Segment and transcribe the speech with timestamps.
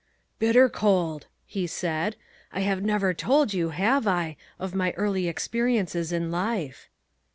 [0.39, 2.15] "Bitter cold," he said.
[2.51, 6.89] "I have never told you, have I, of my early experiences in life?"